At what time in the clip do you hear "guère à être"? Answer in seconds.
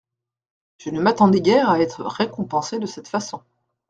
1.41-2.01